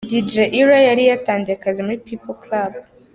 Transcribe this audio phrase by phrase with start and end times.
[0.09, 2.75] Dj Ira yari yatangiye akazi muri 'Peaple club'.